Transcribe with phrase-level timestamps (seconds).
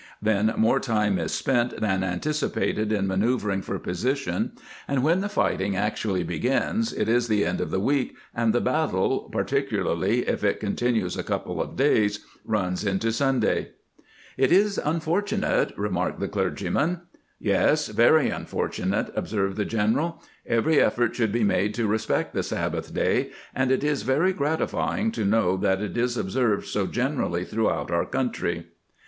[0.19, 4.53] Then more time is spent than anticipated in manceuvering for position,
[4.87, 8.61] and when the fighting actually begins it is the end of the week, and the
[8.61, 13.73] battle, particularly if it continues a couple of days, runs into Sunday.""
[14.43, 17.01] It is imfortunate," remarked the clergyman,
[17.37, 20.23] "Yes, very GKANT'S RESPECT FOR RELIGION 495 unfortTinate," observed the general.
[20.47, 25.11] "Every effort should be made to respect the Sabbath day, and it is very gratifying
[25.11, 28.65] to know that it is observed so generally throughout our country."